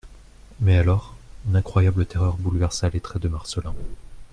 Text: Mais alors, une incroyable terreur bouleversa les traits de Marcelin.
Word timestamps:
Mais 0.61 0.79
alors, 0.79 1.13
une 1.45 1.55
incroyable 1.57 2.07
terreur 2.07 2.35
bouleversa 2.37 2.89
les 2.89 3.01
traits 3.01 3.21
de 3.21 3.27
Marcelin. 3.27 3.75